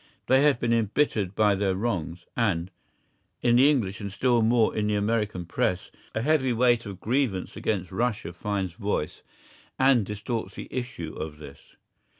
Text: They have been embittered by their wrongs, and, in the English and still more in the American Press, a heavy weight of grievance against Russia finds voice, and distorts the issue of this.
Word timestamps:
They 0.25 0.41
have 0.41 0.59
been 0.59 0.73
embittered 0.73 1.35
by 1.35 1.53
their 1.53 1.75
wrongs, 1.75 2.25
and, 2.35 2.71
in 3.43 3.57
the 3.57 3.69
English 3.69 4.01
and 4.01 4.11
still 4.11 4.41
more 4.41 4.75
in 4.75 4.87
the 4.87 4.95
American 4.95 5.45
Press, 5.45 5.91
a 6.15 6.23
heavy 6.23 6.53
weight 6.53 6.87
of 6.87 6.99
grievance 6.99 7.55
against 7.55 7.91
Russia 7.91 8.33
finds 8.33 8.73
voice, 8.73 9.21
and 9.77 10.03
distorts 10.03 10.55
the 10.55 10.67
issue 10.71 11.13
of 11.13 11.37
this. 11.37 11.75